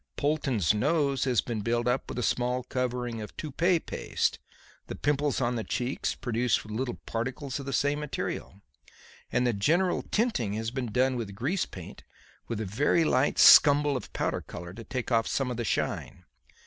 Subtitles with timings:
[0.17, 4.39] Polton's nose has been built up with a small covering of toupée paste,
[4.87, 8.61] the pimples on the cheeks produced with little particles of the same material;
[9.31, 12.01] and the general tinting has been done with grease paint
[12.47, 16.25] with a very light scumble of powder colour to take off some of the shine.